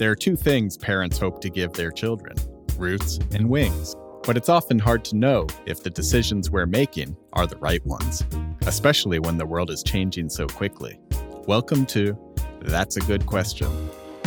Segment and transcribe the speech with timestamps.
[0.00, 2.34] There are two things parents hope to give their children
[2.78, 3.94] roots and wings.
[4.22, 8.24] But it's often hard to know if the decisions we're making are the right ones,
[8.62, 10.98] especially when the world is changing so quickly.
[11.46, 12.16] Welcome to
[12.62, 13.68] That's a Good Question,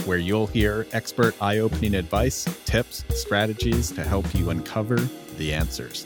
[0.06, 4.98] where you'll hear expert eye opening advice, tips, strategies to help you uncover
[5.38, 6.06] the answers.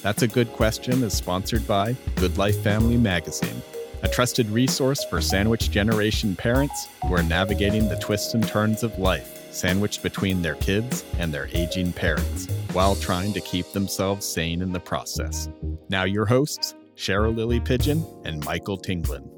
[0.00, 3.62] That's a Good Question is sponsored by Good Life Family Magazine,
[4.02, 8.98] a trusted resource for sandwich generation parents who are navigating the twists and turns of
[8.98, 14.62] life sandwiched between their kids and their aging parents, while trying to keep themselves sane
[14.62, 15.48] in the process.
[15.88, 19.37] Now, your hosts, Cheryl Lily Pigeon and Michael Tinglin.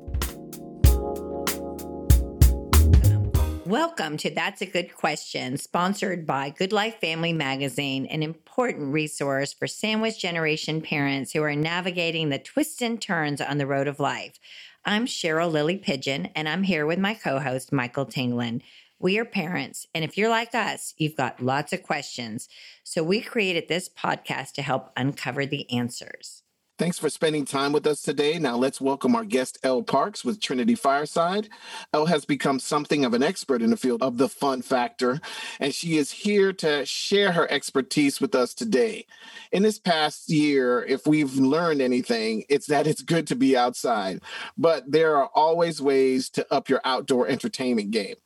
[3.71, 9.53] Welcome to That's a Good Question, sponsored by Good Life Family Magazine, an important resource
[9.53, 14.01] for sandwich generation parents who are navigating the twists and turns on the road of
[14.01, 14.41] life.
[14.85, 18.61] I'm Cheryl Lily Pigeon, and I'm here with my co host, Michael Tinglin.
[18.99, 22.49] We are parents, and if you're like us, you've got lots of questions.
[22.83, 26.43] So we created this podcast to help uncover the answers.
[26.81, 28.39] Thanks for spending time with us today.
[28.39, 31.51] Now let's welcome our guest, Elle Parks with Trinity Fireside.
[31.93, 35.21] Elle has become something of an expert in the field of the fun factor,
[35.61, 39.05] and she is here to share her expertise with us today.
[39.53, 44.23] In this past year, if we've learned anything, it's that it's good to be outside,
[44.57, 48.17] but there are always ways to up your outdoor entertainment game.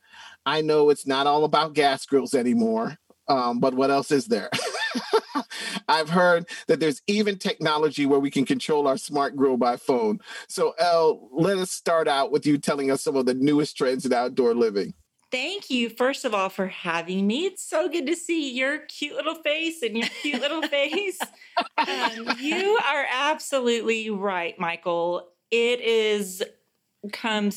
[0.45, 4.49] I know it's not all about gas grills anymore, um, but what else is there?
[5.87, 10.19] I've heard that there's even technology where we can control our smart grill by phone.
[10.47, 14.05] So, Elle, let us start out with you telling us some of the newest trends
[14.05, 14.93] in outdoor living.
[15.31, 17.45] Thank you, first of all, for having me.
[17.45, 21.19] It's so good to see your cute little face and your cute little face.
[21.77, 25.27] Um, you are absolutely right, Michael.
[25.51, 26.43] It is
[27.11, 27.51] come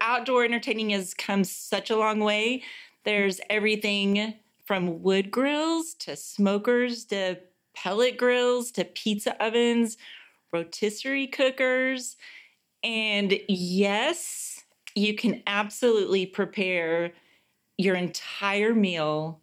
[0.00, 2.62] outdoor entertaining has come such a long way.
[3.04, 4.34] There's everything
[4.66, 7.38] from wood grills to smokers to
[7.74, 9.96] pellet grills to pizza ovens,
[10.52, 12.16] rotisserie cookers.
[12.82, 17.12] And yes, you can absolutely prepare
[17.78, 19.40] your entire meal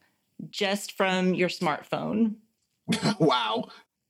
[0.49, 2.35] just from your smartphone.
[3.19, 3.65] wow.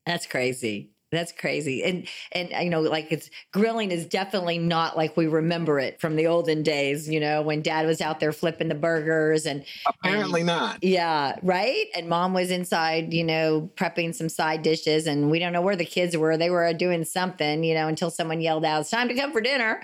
[0.06, 0.90] That's crazy.
[1.14, 1.84] That's crazy.
[1.84, 6.16] And and you know, like it's grilling is definitely not like we remember it from
[6.16, 10.42] the olden days, you know, when dad was out there flipping the burgers and apparently
[10.42, 10.84] and, not.
[10.84, 11.86] Yeah, right?
[11.96, 15.76] And mom was inside, you know, prepping some side dishes and we don't know where
[15.76, 16.36] the kids were.
[16.36, 19.42] They were doing something, you know, until someone yelled out, "It's time to come for
[19.42, 19.82] dinner."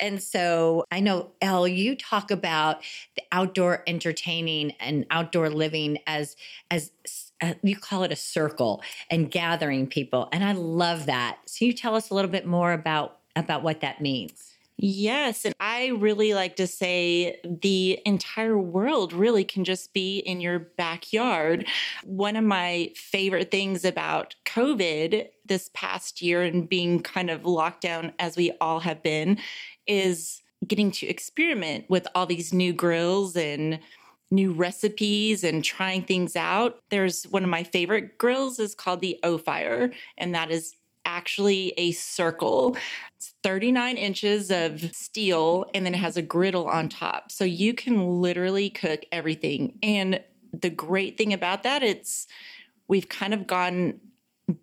[0.00, 2.82] And so I know, Elle, you talk about
[3.14, 6.34] the outdoor entertaining and outdoor living as
[6.70, 6.90] as
[7.62, 11.94] you call it a circle and gathering people and i love that so you tell
[11.94, 14.52] us a little bit more about about what that means
[14.84, 15.44] Yes.
[15.44, 20.58] And I really like to say the entire world really can just be in your
[20.58, 21.68] backyard.
[22.02, 27.82] One of my favorite things about COVID this past year and being kind of locked
[27.82, 29.38] down as we all have been
[29.86, 33.78] is getting to experiment with all these new grills and
[34.32, 36.80] new recipes and trying things out.
[36.90, 41.92] There's one of my favorite grills is called the OFYR, and that is actually a
[41.92, 42.76] circle.
[43.16, 47.30] It's 39 inches of steel and then it has a griddle on top.
[47.30, 49.78] So you can literally cook everything.
[49.82, 50.22] And
[50.52, 52.26] the great thing about that, it's
[52.88, 54.00] we've kind of gone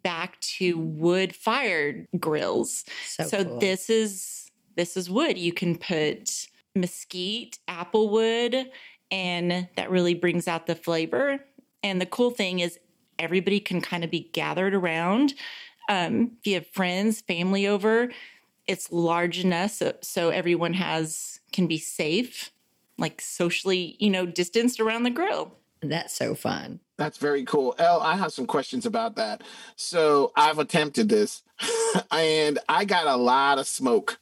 [0.04, 2.86] back to wood fired grills.
[3.06, 3.60] So, so cool.
[3.60, 5.38] this is this is wood.
[5.38, 8.70] You can put mesquite, apple wood,
[9.12, 11.40] and that really brings out the flavor.
[11.84, 12.80] And the cool thing is,
[13.18, 15.34] everybody can kind of be gathered around.
[15.90, 18.10] Um, if you have friends, family over,
[18.68, 22.52] it's large enough so, so everyone has can be safe,
[22.98, 25.56] like socially, you know, distanced around the grill.
[25.82, 26.82] That's so fun.
[26.98, 27.74] That's very cool.
[27.80, 29.42] Elle, I have some questions about that.
[29.78, 31.44] So I've attempted this
[32.12, 34.20] and I got a lot of smoke.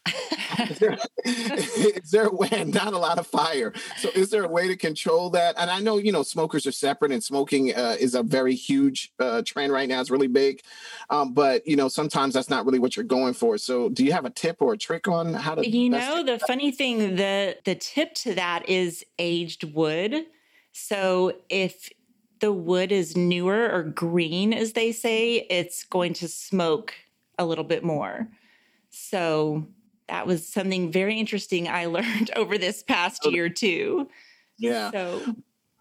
[0.70, 3.74] is, there, is there a way, not a lot of fire.
[3.98, 5.56] So is there a way to control that?
[5.58, 9.12] And I know, you know, smokers are separate and smoking uh, is a very huge
[9.20, 10.00] uh, trend right now.
[10.00, 10.62] It's really big.
[11.10, 13.58] Um, but, you know, sometimes that's not really what you're going for.
[13.58, 15.68] So do you have a tip or a trick on how to?
[15.68, 20.28] You know, the funny thing, the, the tip to that is aged wood.
[20.80, 21.90] So if
[22.40, 26.94] the wood is newer or green, as they say, it's going to smoke
[27.40, 28.28] a little bit more.
[28.92, 29.68] So
[30.08, 34.08] that was something very interesting I learned over this past oh, year too.
[34.60, 34.92] Yeah.
[34.92, 35.36] So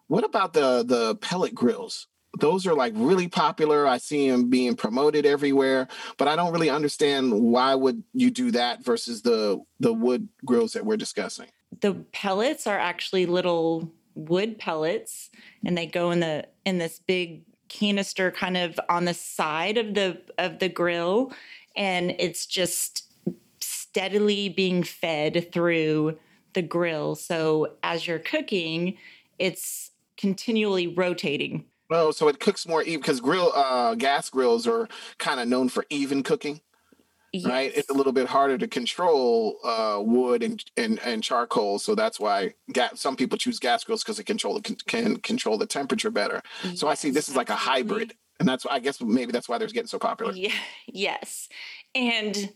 [0.09, 2.09] what about the the pellet grills?
[2.41, 3.87] Those are like really popular.
[3.87, 8.51] I see them being promoted everywhere, but I don't really understand why would you do
[8.53, 11.49] that versus the the wood grills that we're discussing.
[11.81, 15.31] The pellets are actually little wood pellets
[15.65, 19.95] and they go in the in this big canister kind of on the side of
[19.95, 21.33] the of the grill
[21.77, 23.07] and it's just
[23.61, 26.19] steadily being fed through
[26.55, 27.15] the grill.
[27.15, 28.97] So as you're cooking,
[29.39, 31.67] it's continually rotating.
[31.91, 34.89] Oh, so it cooks more even because grill uh, gas grills are
[35.19, 36.61] kind of known for even cooking,
[37.43, 37.51] yes.
[37.51, 37.73] right?
[37.75, 42.21] It's a little bit harder to control uh, wood and, and and charcoal, so that's
[42.21, 46.11] why gas, some people choose gas grills because it control can, can control the temperature
[46.11, 46.43] better.
[46.65, 49.49] Yes, so I see this is like a hybrid, and that's I guess maybe that's
[49.49, 50.33] why they're getting so popular.
[50.33, 50.53] Yeah,
[50.87, 51.49] yes,
[51.95, 52.53] and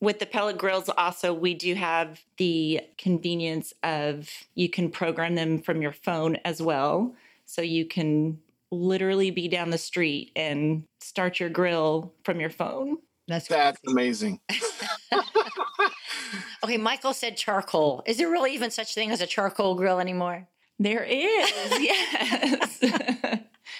[0.00, 5.58] with the pellet grills also we do have the convenience of you can program them
[5.58, 7.14] from your phone as well
[7.46, 8.38] so you can
[8.70, 12.98] literally be down the street and start your grill from your phone
[13.28, 14.40] that's that's amazing
[16.64, 20.48] okay michael said charcoal is there really even such thing as a charcoal grill anymore
[20.78, 21.50] there is
[21.80, 22.78] yes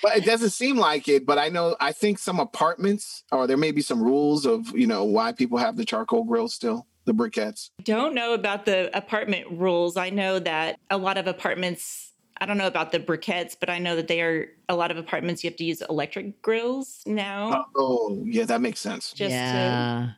[0.03, 1.27] but it doesn't seem like it.
[1.27, 4.87] But I know I think some apartments, or there may be some rules of you
[4.87, 6.87] know why people have the charcoal grill still.
[7.05, 7.71] The briquettes.
[7.85, 9.97] Don't know about the apartment rules.
[9.97, 12.06] I know that a lot of apartments.
[12.39, 14.97] I don't know about the briquettes, but I know that they are a lot of
[14.97, 15.43] apartments.
[15.43, 17.67] You have to use electric grills now.
[17.77, 19.13] Oh, yeah, that makes sense.
[19.13, 20.09] Just yeah.
[20.09, 20.17] To,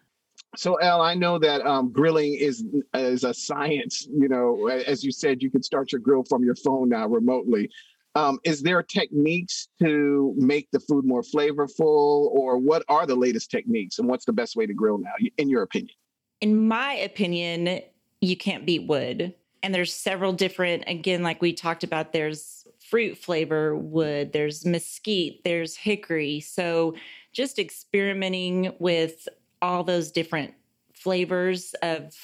[0.57, 4.09] so, Elle, I know that um, grilling is is a science.
[4.11, 7.71] You know, as you said, you can start your grill from your phone now remotely.
[8.15, 13.51] Um, is there techniques to make the food more flavorful, or what are the latest
[13.51, 15.95] techniques, and what's the best way to grill now, in your opinion?
[16.41, 17.81] In my opinion,
[18.21, 20.85] you can't beat wood, and there's several different.
[20.87, 26.41] Again, like we talked about, there's fruit flavor wood, there's mesquite, there's hickory.
[26.41, 26.95] So
[27.33, 29.29] just experimenting with
[29.61, 30.55] all those different
[30.95, 32.15] flavors of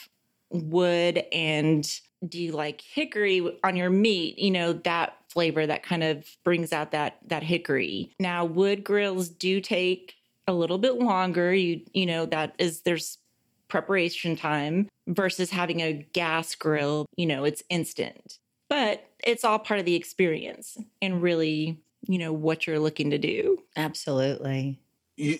[0.50, 6.04] wood and do you like hickory on your meat you know that flavor that kind
[6.04, 8.14] of brings out that that hickory.
[8.20, 10.14] Now wood grills do take
[10.46, 11.52] a little bit longer.
[11.52, 13.18] You you know that is there's
[13.74, 18.38] preparation time versus having a gas grill, you know, it's instant.
[18.70, 23.18] But it's all part of the experience and really, you know, what you're looking to
[23.18, 23.58] do.
[23.74, 24.78] Absolutely.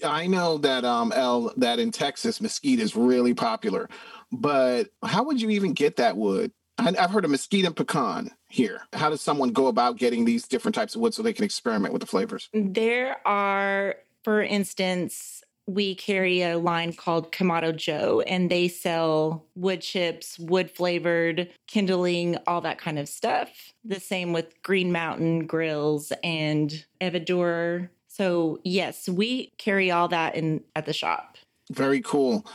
[0.05, 3.89] I know that um Elle that in Texas mesquite is really popular,
[4.33, 6.51] but how would you even get that wood?
[6.77, 8.81] I've heard of mesquite and pecan here.
[8.93, 11.93] How does someone go about getting these different types of wood so they can experiment
[11.93, 12.49] with the flavors?
[12.53, 13.95] There are,
[14.25, 20.71] for instance, we carry a line called Kamado Joe, and they sell wood chips, wood
[20.71, 23.73] flavored, kindling, all that kind of stuff.
[23.85, 27.89] The same with Green Mountain Grills and Everdure.
[28.09, 31.37] So, yes, we carry all that in at the shop.
[31.73, 32.47] Very cool.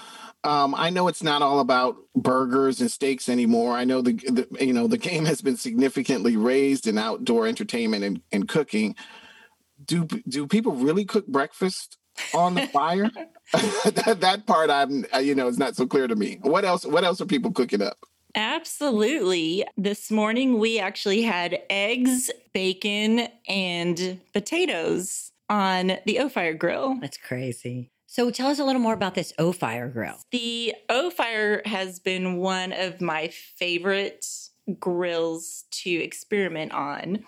[0.44, 3.74] Um, I know it's not all about burgers and steaks anymore.
[3.74, 8.06] I know the, the, you know the game has been significantly raised in outdoor entertainment
[8.06, 8.96] and, and cooking.
[9.84, 11.99] Do do people really cook breakfast
[12.34, 13.10] on the fire?
[13.54, 16.40] that, that part I'm uh, you know is not so clear to me.
[16.42, 16.86] What else?
[16.86, 17.98] What else are people cooking up?
[18.36, 19.66] Absolutely.
[19.76, 26.98] This morning we actually had eggs, bacon, and potatoes on the OFYR grill.
[27.02, 27.92] That's crazy.
[28.06, 30.16] So tell us a little more about this OFYR grill.
[30.32, 34.26] The OFYR has been one of my favorite
[34.80, 37.24] grills to experiment on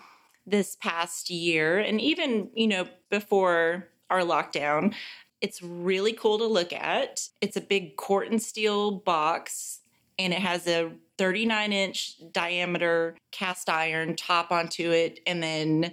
[0.46, 4.94] this past year and even, you know, before our lockdown.
[5.40, 7.28] It's really cool to look at.
[7.40, 9.80] It's a big Corten steel box
[10.18, 15.20] and it has a 39 inch diameter cast iron top onto it.
[15.26, 15.92] And then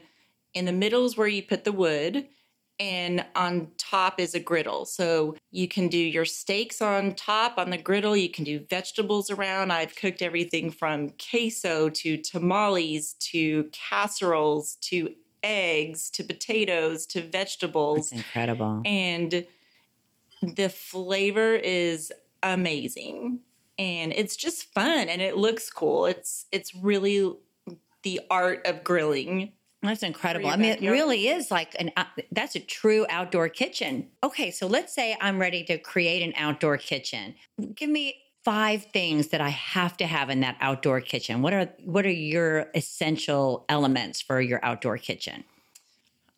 [0.54, 2.28] in the middle is where you put the wood
[2.80, 4.86] and on top is a griddle.
[4.86, 8.16] So you can do your steaks on top on the griddle.
[8.16, 9.72] You can do vegetables around.
[9.72, 18.10] I've cooked everything from queso to tamales to casseroles to eggs to potatoes to vegetables.
[18.10, 18.82] That's incredible.
[18.86, 19.46] And
[20.42, 22.12] the flavor is
[22.44, 23.40] amazing.
[23.78, 26.06] And it's just fun and it looks cool.
[26.06, 27.34] It's it's really
[28.04, 30.50] the art of grilling that's incredible.
[30.50, 34.10] I mean, it really is like an uh, that's a true outdoor kitchen.
[34.24, 37.36] Okay, so let's say I'm ready to create an outdoor kitchen.
[37.76, 38.16] Give me
[38.50, 41.44] five things that I have to have in that outdoor kitchen.
[41.44, 45.44] What are what are your essential elements for your outdoor kitchen?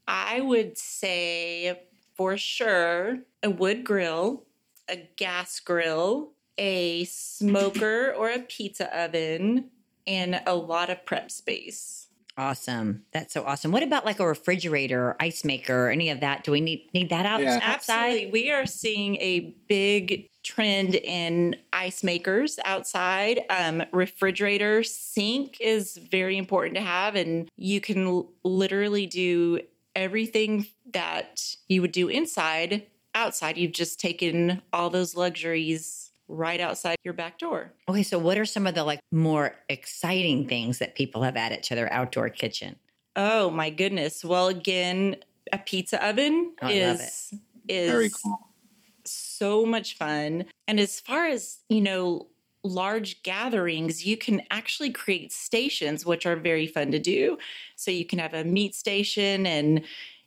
[0.09, 1.83] I would say
[2.17, 4.43] for sure a wood grill,
[4.89, 9.69] a gas grill, a smoker or a pizza oven,
[10.05, 12.07] and a lot of prep space.
[12.37, 13.03] Awesome.
[13.11, 13.71] That's so awesome.
[13.71, 16.43] What about like a refrigerator or ice maker or any of that?
[16.43, 17.59] Do we need need that out, Yeah.
[17.61, 18.05] outside?
[18.13, 18.31] Absolutely.
[18.31, 23.41] We are seeing a big trend in ice makers outside.
[23.49, 29.59] Um, refrigerator sink is very important to have, and you can l- literally do
[29.95, 33.57] everything that you would do inside outside.
[33.57, 37.73] You've just taken all those luxuries right outside your back door.
[37.89, 41.63] Okay, so what are some of the like more exciting things that people have added
[41.63, 42.77] to their outdoor kitchen?
[43.15, 44.23] Oh my goodness.
[44.23, 45.17] Well, again,
[45.51, 47.33] a pizza oven oh, I love is
[47.67, 48.39] is Very cool.
[49.05, 50.45] so much fun.
[50.67, 52.27] And as far as, you know,
[52.63, 57.37] large gatherings, you can actually create stations, which are very fun to do.
[57.75, 59.83] So you can have a meat station and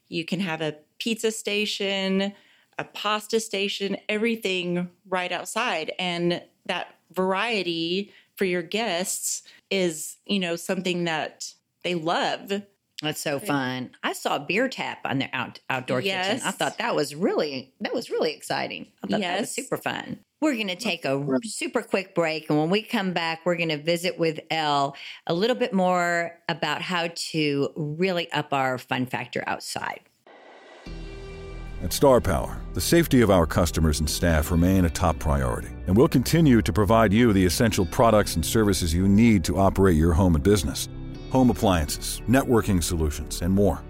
[0.08, 2.32] you can have a pizza station,
[2.78, 5.92] a pasta station, everything right outside.
[5.98, 11.52] And that variety for your guests is, you know, something that
[11.82, 12.52] they love.
[13.02, 13.90] That's so fun.
[14.02, 16.40] I saw a beer tap on their out, outdoor kitchen.
[16.44, 18.86] I thought that was really that was really exciting.
[19.02, 19.54] I thought that was Yes.
[19.54, 20.20] super fun.
[20.40, 23.70] We're going to take a super quick break and when we come back we're going
[23.70, 24.94] to visit with Elle
[25.26, 30.00] a little bit more about how to really up our fun factor outside.
[31.84, 35.94] At Star Power, the safety of our customers and staff remain a top priority, and
[35.94, 40.14] we'll continue to provide you the essential products and services you need to operate your
[40.14, 40.88] home and business.
[41.30, 43.82] Home appliances, networking solutions, and more.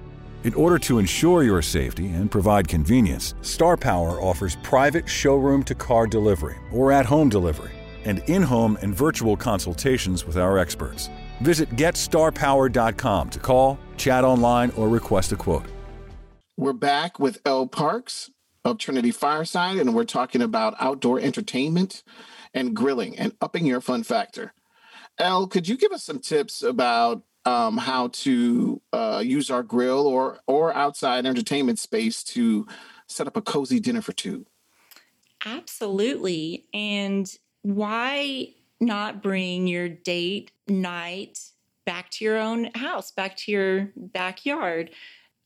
[0.43, 5.77] In order to ensure your safety and provide convenience, Star Power offers private showroom to
[5.77, 7.71] car delivery or at home delivery
[8.05, 11.11] and in home and virtual consultations with our experts.
[11.43, 15.67] Visit GetStarPower.com to call, chat online, or request a quote.
[16.57, 18.31] We're back with Elle Parks
[18.65, 22.05] of Trinity Fireside, and we're talking about outdoor entertainment
[22.55, 24.55] and grilling and upping your fun factor.
[25.19, 30.07] Elle, could you give us some tips about um, how to uh, use our grill
[30.07, 32.69] or or outside entertainment space to
[33.09, 34.47] set up a cozy dinner for two?
[35.45, 36.67] Absolutely.
[36.73, 37.31] And
[37.63, 41.41] why not bring your date night
[41.85, 44.93] back to your own house, back to your backyard?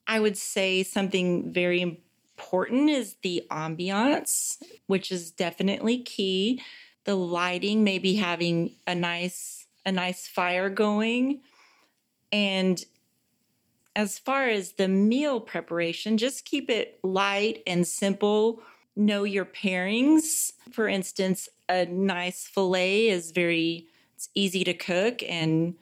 [0.08, 6.62] I would say something very important is the ambiance, which is definitely key.
[7.04, 11.40] The lighting, maybe having a nice a nice fire going.
[12.32, 12.84] And
[13.96, 18.62] as far as the meal preparation, just keep it light and simple.
[18.96, 20.52] Know your pairings.
[20.70, 25.74] For instance, a nice filet is very it's easy to cook and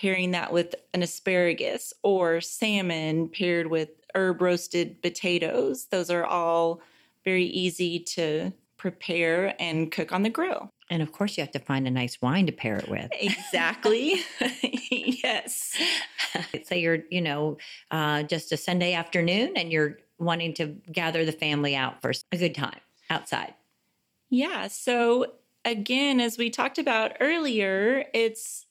[0.00, 5.86] pairing that with an asparagus or salmon paired with herb roasted potatoes.
[5.86, 6.80] Those are all
[7.24, 10.70] very easy to prepare and cook on the grill.
[10.88, 13.10] And of course you have to find a nice wine to pair it with.
[13.12, 14.22] Exactly.
[14.90, 15.76] yes.
[16.62, 17.58] Say you're, you know,
[17.90, 22.36] uh, just a Sunday afternoon and you're wanting to gather the family out for a
[22.36, 23.54] good time outside.
[24.30, 24.68] Yeah.
[24.68, 25.32] So,
[25.64, 28.66] again, as we talked about earlier, it's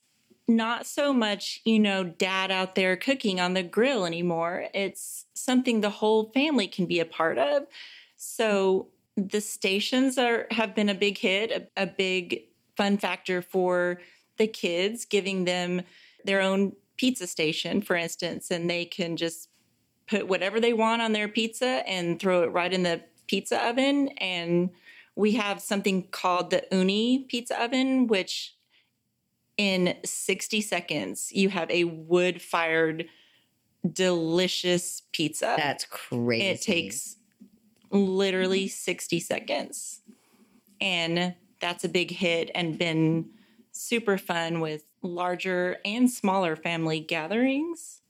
[0.47, 4.67] not so much, you know, dad out there cooking on the grill anymore.
[4.73, 7.67] It's something the whole family can be a part of.
[8.15, 8.87] So,
[9.17, 12.43] the stations are have been a big hit, a, a big
[12.75, 13.99] fun factor for
[14.37, 15.81] the kids, giving them
[16.23, 19.49] their own pizza station, for instance, and they can just
[20.07, 24.09] put whatever they want on their pizza and throw it right in the pizza oven.
[24.19, 24.69] And
[25.15, 28.55] we have something called the Ooni pizza oven, which
[29.57, 33.07] in 60 seconds, you have a wood fired,
[33.91, 35.55] delicious pizza.
[35.57, 36.45] That's crazy.
[36.45, 37.17] It takes
[37.91, 40.01] literally 60 seconds.
[40.79, 43.29] And that's a big hit and been
[43.71, 48.01] super fun with larger and smaller family gatherings.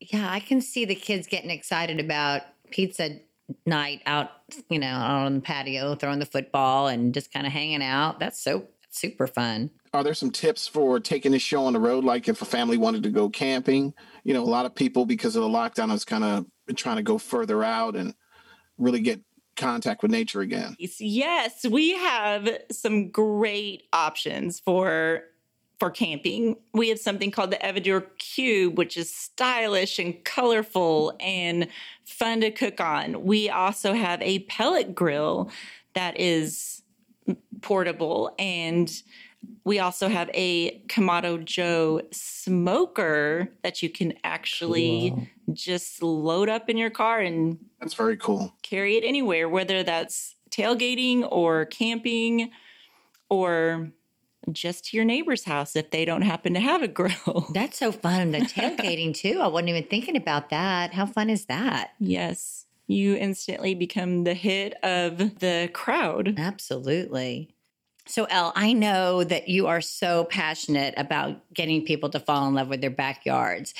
[0.00, 3.18] Yeah, I can see the kids getting excited about pizza
[3.66, 4.30] night out,
[4.68, 8.20] you know, out on the patio, throwing the football and just kind of hanging out.
[8.20, 9.70] That's so super fun.
[9.92, 12.04] Are there some tips for taking this show on the road?
[12.04, 15.36] Like if a family wanted to go camping, you know, a lot of people because
[15.36, 18.14] of the lockdown is kind of trying to go further out and
[18.76, 19.20] really get
[19.56, 20.76] contact with nature again.
[20.78, 25.24] Yes, we have some great options for
[25.78, 26.56] for camping.
[26.74, 31.68] We have something called the Everdure Cube, which is stylish and colorful and
[32.04, 33.22] fun to cook on.
[33.22, 35.50] We also have a pellet grill
[35.94, 36.82] that is
[37.60, 39.02] portable and
[39.64, 45.26] we also have a Kamado Joe smoker that you can actually Cool.
[45.54, 48.54] just load up in your car and That's very cool.
[48.62, 52.50] carry it anywhere, whether that's tailgating or camping
[53.30, 53.92] or
[54.50, 57.46] just to your neighbor's house if they don't happen to have a grill.
[57.54, 58.30] That's so fun.
[58.30, 59.40] The tailgating too.
[59.40, 60.94] I wasn't even thinking about that.
[60.94, 61.90] How fun is that?
[62.00, 62.64] yes.
[62.88, 66.34] You instantly become the hit of the crowd.
[66.38, 67.54] Absolutely.
[68.06, 72.54] So, Elle, I know that you are so passionate about getting people to fall in
[72.54, 73.74] love with their backyards.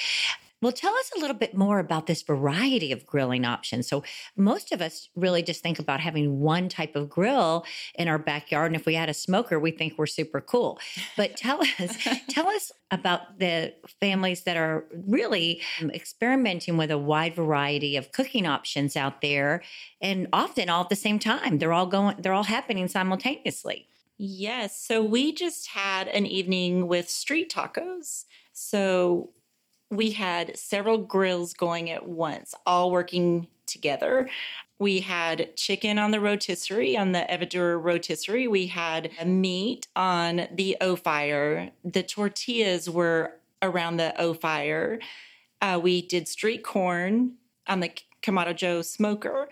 [0.60, 3.86] Well, tell us a little bit more about this variety of grilling options.
[3.86, 4.02] So,
[4.36, 8.72] most of us really just think about having one type of grill in our backyard,
[8.72, 10.80] and if we had a smoker, we think we're super cool.
[11.16, 16.98] But tell us, tell us about the families that are really um, experimenting with a
[16.98, 19.62] wide variety of cooking options out there,
[20.00, 21.58] and often all at the same time.
[21.58, 23.86] They're all going, they're all happening simultaneously.
[24.18, 24.76] Yes.
[24.76, 28.24] So we just had an evening with street tacos.
[28.52, 29.30] So
[29.90, 34.28] we had several grills going at once, all working together.
[34.78, 38.48] We had chicken on the rotisserie, on the Everdure rotisserie.
[38.48, 41.70] We had meat on the OFYR.
[41.84, 45.00] The tortillas were around the OFYR.
[45.60, 47.34] Uh, we did street corn
[47.66, 47.90] on the
[48.22, 49.48] Kamado Joe smoker.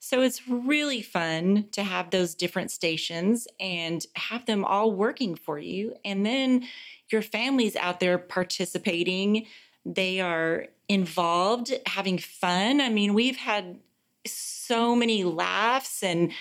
[0.00, 5.58] So it's really fun to have those different stations and have them all working for
[5.58, 5.96] you.
[6.04, 6.64] And then
[7.10, 9.46] your family's out there participating
[9.94, 12.80] they are involved, having fun.
[12.80, 13.78] I mean, we've had
[14.26, 16.32] so many laughs and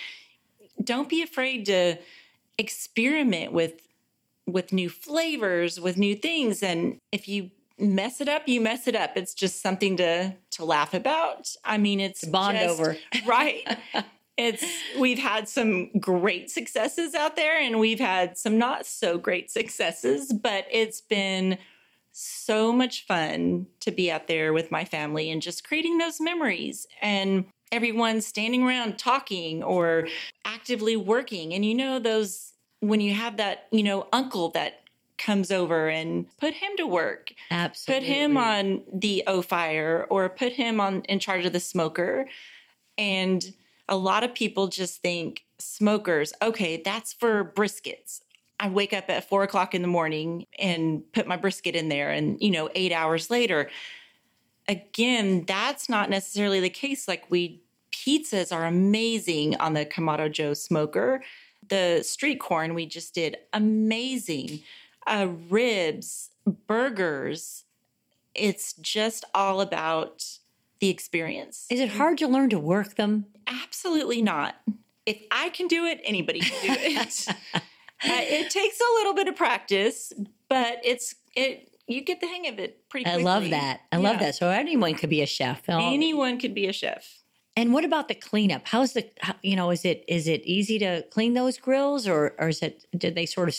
[0.83, 1.97] don't be afraid to
[2.57, 3.81] experiment with
[4.45, 8.95] with new flavors, with new things and if you mess it up, you mess it
[8.95, 9.11] up.
[9.15, 11.55] It's just something to to laugh about.
[11.63, 12.97] I mean, it's bond just, over.
[13.25, 13.77] right?
[14.37, 14.65] it's
[14.99, 20.31] we've had some great successes out there and we've had some not so great successes,
[20.31, 21.57] but it's been
[22.19, 26.87] so much fun to be out there with my family and just creating those memories
[26.99, 30.07] and everyone standing around talking or
[30.43, 31.53] actively working.
[31.53, 34.81] And you know, those when you have that, you know, uncle that
[35.19, 37.33] comes over and put him to work.
[37.51, 38.07] Absolutely.
[38.07, 42.27] Put him on the OFYR or put him on in charge of the smoker.
[42.97, 43.53] And
[43.87, 48.21] a lot of people just think smokers, okay, that's for briskets.
[48.59, 52.09] I wake up at four o'clock in the morning and put my brisket in there,
[52.09, 53.69] and you know, eight hours later.
[54.69, 57.07] Again, that's not necessarily the case.
[57.07, 61.23] Like we pizzas are amazing on the Kamado Joe smoker.
[61.67, 64.61] The street corn we just did amazing.
[65.05, 66.31] Uh, ribs,
[66.67, 67.63] burgers.
[68.33, 70.23] It's just all about
[70.79, 71.65] the experience.
[71.69, 73.25] Is it hard to learn to work them?
[73.47, 74.55] Absolutely not.
[75.05, 77.27] If I can do it, anybody can do it.
[78.03, 80.13] Uh, it takes a little bit of practice,
[80.49, 81.71] but it's it.
[81.87, 83.05] You get the hang of it pretty.
[83.05, 83.21] quickly.
[83.21, 83.81] I love that.
[83.91, 84.35] I love that.
[84.35, 85.63] So anyone could be a chef.
[85.69, 87.23] Anyone could be a chef.
[87.55, 88.67] And what about the cleanup?
[88.67, 92.35] How's the how, you know is it is it easy to clean those grills or
[92.37, 93.57] or is it did they sort of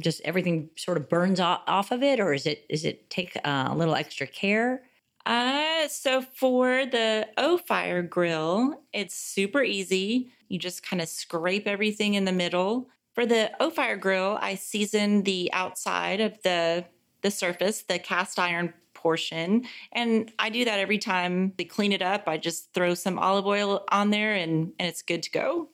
[0.00, 3.36] just everything sort of burns off, off of it or is it is it take
[3.44, 4.84] uh, a little extra care?
[5.26, 10.30] Uh, so for the OFYR grill, it's super easy.
[10.48, 12.88] You just kind of scrape everything in the middle.
[13.14, 16.84] For the OFYR grill, I season the outside of the
[17.22, 22.02] the surface, the cast iron portion, and I do that every time they clean it
[22.02, 22.28] up.
[22.28, 25.68] I just throw some olive oil on there, and and it's good to go.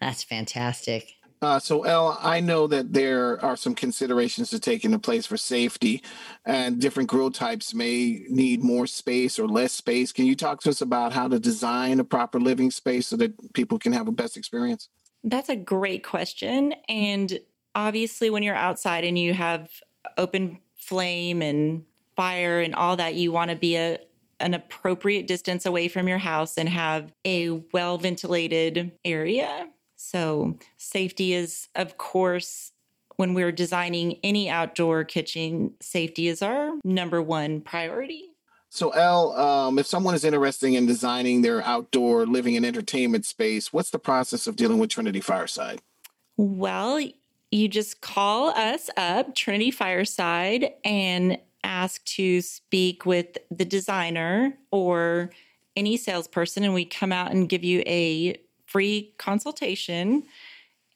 [0.00, 1.14] That's fantastic.
[1.42, 5.36] Uh, so, Elle, I know that there are some considerations to take into place for
[5.36, 6.02] safety,
[6.46, 10.10] and different grill types may need more space or less space.
[10.10, 13.52] Can you talk to us about how to design a proper living space so that
[13.52, 14.88] people can have a best experience?
[15.24, 16.74] That's a great question.
[16.88, 17.40] And
[17.74, 19.70] obviously, when you're outside and you have
[20.18, 21.84] open flame and
[22.14, 23.98] fire and all that, you want to be a
[24.40, 29.68] an appropriate distance away from your house and have a well ventilated area.
[29.96, 32.72] So, safety is, of course,
[33.16, 38.33] when we're designing any outdoor kitchen, safety is our number one priority.
[38.74, 43.72] So, Elle, um, if someone is interested in designing their outdoor living and entertainment space,
[43.72, 45.80] what's the process of dealing with Trinity Fireside?
[46.36, 46.98] Well,
[47.52, 55.30] you just call us up, Trinity Fireside, and ask to speak with the designer or
[55.76, 60.24] any salesperson, and we come out and give you a free consultation.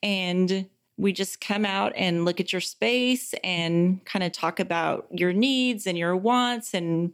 [0.02, 5.06] And we just come out and look at your space and kind of talk about
[5.12, 7.12] your needs and your wants and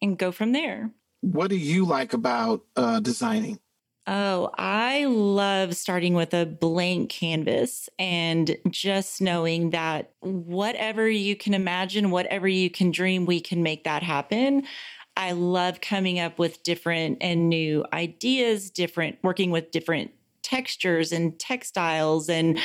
[0.00, 0.90] and go from there.
[1.20, 3.58] What do you like about uh, designing?
[4.06, 11.54] Oh, I love starting with a blank canvas and just knowing that whatever you can
[11.54, 14.64] imagine, whatever you can dream, we can make that happen.
[15.16, 20.10] I love coming up with different and new ideas, different working with different
[20.42, 22.58] textures and textiles and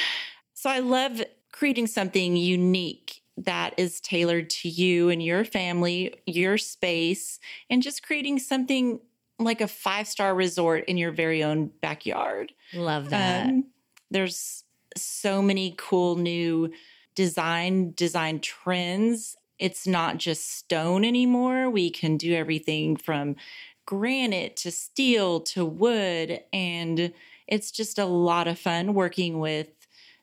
[0.54, 1.22] so I love
[1.54, 8.04] creating something unique that is tailored to you and your family, your space, and just
[8.04, 8.99] creating something
[9.39, 12.52] like a five star resort in your very own backyard.
[12.73, 13.49] Love that.
[13.49, 13.65] Um,
[14.12, 14.63] there's
[14.97, 16.71] so many cool new
[17.15, 19.38] design design trends.
[19.58, 21.69] It's not just stone anymore.
[21.69, 23.36] We can do everything from
[23.86, 27.12] granite to steel to wood and
[27.47, 29.69] it's just a lot of fun working with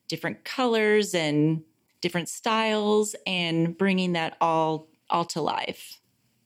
[0.07, 1.65] different colors and
[2.07, 5.99] different styles and bringing that all all to life.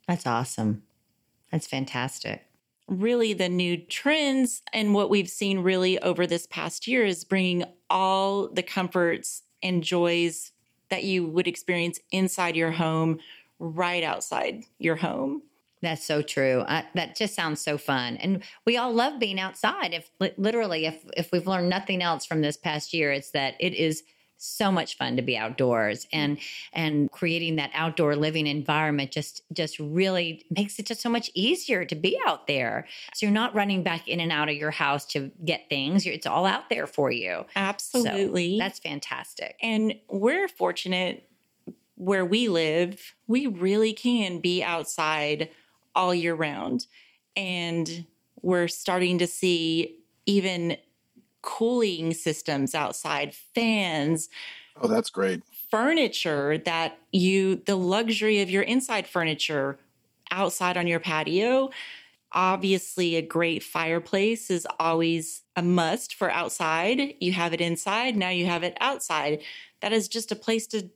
[0.09, 0.85] That's awesome.
[1.53, 2.47] That's fantastic.
[2.89, 7.65] Really the new trends and what we've seen really over this past year is bringing
[7.91, 10.53] all the comforts and joys
[10.89, 13.19] that you would experience inside your home
[13.59, 15.43] right outside your home.
[15.83, 16.65] That's so true.
[16.67, 19.93] I, that just sounds so fun, and we all love being outside.
[19.93, 23.75] If literally, if if we've learned nothing else from this past year, it's that it
[23.75, 24.05] is
[24.41, 26.07] so much fun to be outdoors.
[26.07, 26.19] Mm-hmm.
[26.19, 26.39] And
[26.73, 31.85] and creating that outdoor living environment just just really makes it just so much easier
[31.85, 32.87] to be out there.
[33.15, 36.07] So you're not running back in and out of your house to get things.
[36.07, 37.45] It's all out there for you.
[37.55, 38.59] Absolutely.
[38.59, 39.57] so that's fantastic.
[39.63, 41.29] And we're fortunate
[41.97, 43.15] where we live.
[43.27, 45.51] We really can be outside
[45.95, 46.87] all year round.
[47.37, 48.07] And
[48.43, 50.79] we're starting to see even
[51.43, 54.29] cooling systems outside, fans.
[54.81, 55.43] Oh, that's great.
[55.71, 59.79] Furniture that you, the luxury of your inside furniture
[60.31, 61.71] outside on your patio.
[62.33, 67.15] Obviously, a great fireplace is always a must for outside.
[67.21, 69.43] You have it inside, now you have it outside.
[69.81, 70.91] That is just a place to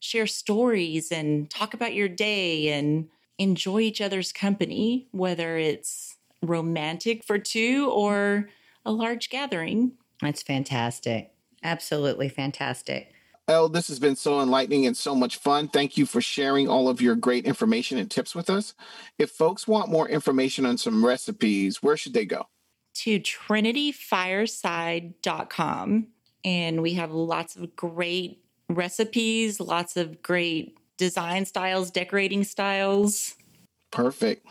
[0.00, 7.24] share stories and talk about your day and enjoy each other's company, whether it's romantic
[7.24, 8.50] for two or
[8.84, 9.92] a large gathering.
[10.20, 11.32] That's fantastic.
[11.62, 13.14] Absolutely fantastic.
[13.46, 15.68] Elle, this has been so enlightening and so much fun.
[15.68, 18.72] Thank you for sharing all of your great information and tips with us.
[19.18, 22.46] If folks want more information on some recipes, where should they go?
[22.94, 26.06] To trinityfireside.com.
[26.44, 33.34] And we have lots of great recipes, lots of great design styles, decorating styles.
[33.90, 34.46] Perfect.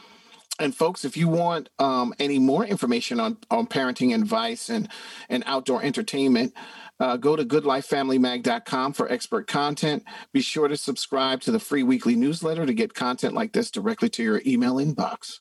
[0.60, 4.88] And folks, if you want um, any more information on, on parenting advice and,
[5.28, 6.54] and outdoor entertainment,
[7.00, 10.04] uh, go to goodlifefamilymag.com for expert content.
[10.32, 14.10] Be sure to subscribe to the free weekly newsletter to get content like this directly
[14.10, 15.40] to your email inbox.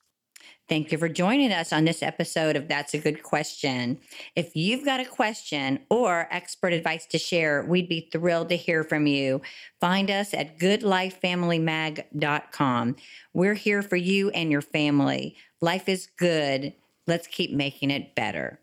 [0.72, 3.98] Thank you for joining us on this episode of That's a Good Question.
[4.34, 8.82] If you've got a question or expert advice to share, we'd be thrilled to hear
[8.82, 9.42] from you.
[9.82, 12.96] Find us at goodlifefamilymag.com.
[13.34, 15.36] We're here for you and your family.
[15.60, 16.72] Life is good.
[17.06, 18.58] Let's keep making it better.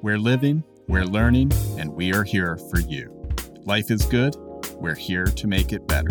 [0.00, 3.28] We're living, we're learning, and we are here for you.
[3.66, 4.34] Life is good.
[4.76, 6.08] We're here to make it better.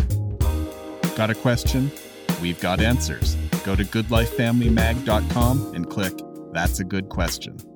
[1.16, 1.90] Got a question?
[2.42, 3.36] We've got answers.
[3.64, 6.14] Go to goodlifefamilymag.com and click
[6.52, 7.73] That's a Good Question.